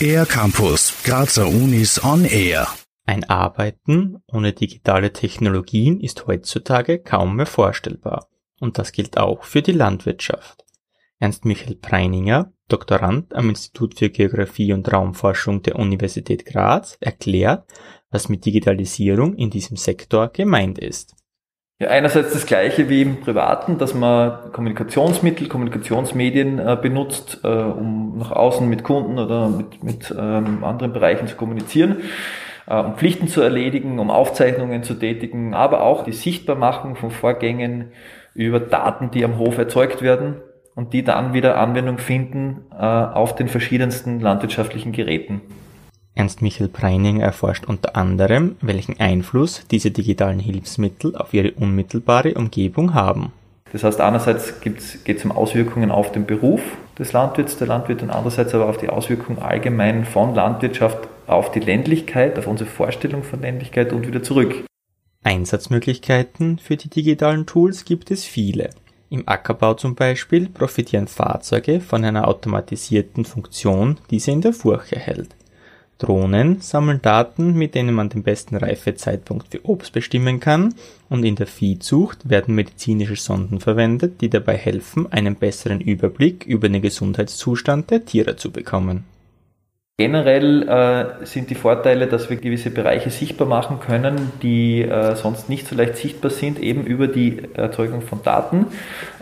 [0.00, 2.68] Air Campus, Grazer Unis on Air.
[3.06, 8.28] Ein Arbeiten ohne digitale Technologien ist heutzutage kaum mehr vorstellbar.
[8.60, 10.64] Und das gilt auch für die Landwirtschaft.
[11.18, 17.66] Ernst Michael Preininger, Doktorand am Institut für Geographie und Raumforschung der Universität Graz, erklärt,
[18.10, 21.14] was mit Digitalisierung in diesem Sektor gemeint ist.
[21.78, 28.16] Ja, einerseits das Gleiche wie im Privaten, dass man Kommunikationsmittel, Kommunikationsmedien äh, benutzt, äh, um
[28.16, 31.98] nach außen mit Kunden oder mit, mit ähm, anderen Bereichen zu kommunizieren,
[32.66, 37.92] äh, um Pflichten zu erledigen, um Aufzeichnungen zu tätigen, aber auch die Sichtbarmachung von Vorgängen
[38.32, 40.36] über Daten, die am Hof erzeugt werden
[40.74, 45.42] und die dann wieder Anwendung finden äh, auf den verschiedensten landwirtschaftlichen Geräten.
[46.16, 52.94] Ernst Michael Preining erforscht unter anderem, welchen Einfluss diese digitalen Hilfsmittel auf ihre unmittelbare Umgebung
[52.94, 53.32] haben.
[53.72, 56.62] Das heißt, einerseits geht es um Auswirkungen auf den Beruf
[56.98, 61.60] des Landwirts, der Landwirt, und andererseits aber auf die Auswirkungen allgemein von Landwirtschaft auf die
[61.60, 64.64] Ländlichkeit, auf unsere Vorstellung von Ländlichkeit und wieder zurück.
[65.22, 68.70] Einsatzmöglichkeiten für die digitalen Tools gibt es viele.
[69.10, 74.96] Im Ackerbau zum Beispiel profitieren Fahrzeuge von einer automatisierten Funktion, die sie in der Furche
[74.96, 75.35] hält.
[75.98, 80.74] Drohnen sammeln Daten, mit denen man den besten Reifezeitpunkt für Obst bestimmen kann,
[81.08, 86.68] und in der Viehzucht werden medizinische Sonden verwendet, die dabei helfen, einen besseren Überblick über
[86.68, 89.04] den Gesundheitszustand der Tiere zu bekommen
[89.98, 95.48] Generell äh, sind die Vorteile, dass wir gewisse Bereiche sichtbar machen können, die äh, sonst
[95.48, 98.66] nicht so leicht sichtbar sind, eben über die Erzeugung von Daten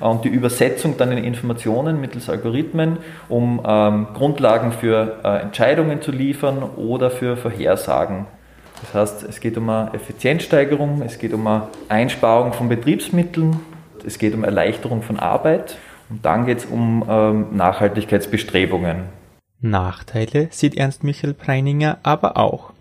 [0.00, 2.96] und die Übersetzung dann in Informationen mittels Algorithmen,
[3.28, 8.26] um ähm, Grundlagen für äh, Entscheidungen zu liefern oder für Vorhersagen.
[8.80, 13.60] Das heißt, es geht um eine Effizienzsteigerung, es geht um eine Einsparung von Betriebsmitteln,
[14.04, 15.76] es geht um Erleichterung von Arbeit
[16.10, 19.22] und dann geht es um ähm, Nachhaltigkeitsbestrebungen.
[19.70, 22.72] Nachteile sieht Ernst Michael Preininger aber auch: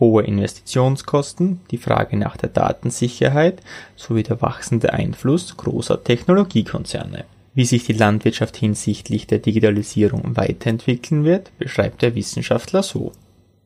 [0.00, 3.62] hohe Investitionskosten, die Frage nach der Datensicherheit
[3.96, 7.24] sowie der wachsende Einfluss großer Technologiekonzerne.
[7.54, 13.12] Wie sich die Landwirtschaft hinsichtlich der Digitalisierung weiterentwickeln wird, beschreibt der Wissenschaftler so.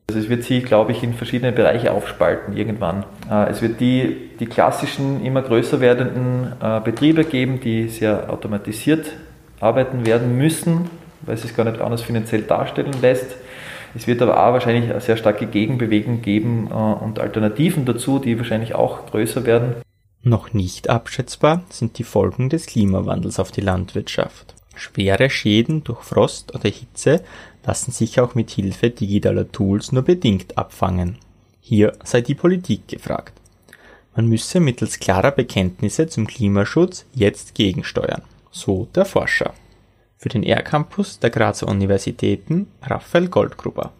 [0.09, 3.05] Also es wird sich, glaube ich, in verschiedene Bereiche aufspalten irgendwann.
[3.29, 9.11] Äh, es wird die, die klassischen, immer größer werdenden äh, Betriebe geben, die sehr automatisiert
[9.59, 10.89] arbeiten werden müssen,
[11.27, 13.35] weil es sich gar nicht anders finanziell darstellen lässt.
[13.95, 18.37] Es wird aber auch wahrscheinlich eine sehr starke Gegenbewegung geben äh, und Alternativen dazu, die
[18.37, 19.75] wahrscheinlich auch größer werden.
[20.23, 24.55] Noch nicht abschätzbar sind die Folgen des Klimawandels auf die Landwirtschaft.
[24.75, 27.23] Schwere Schäden durch Frost oder Hitze
[27.65, 31.17] lassen sich auch mit Hilfe digitaler Tools nur bedingt abfangen.
[31.61, 33.33] Hier sei die Politik gefragt.
[34.15, 39.53] Man müsse mittels klarer Bekenntnisse zum Klimaschutz jetzt gegensteuern, so der Forscher.
[40.17, 43.91] Für den R-Campus der Grazer Universitäten Raphael Goldgruber.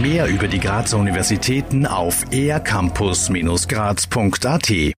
[0.00, 4.70] Mehr über die Grazer Universitäten auf ercampus-graz.at